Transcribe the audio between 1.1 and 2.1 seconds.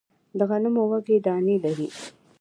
دانې لري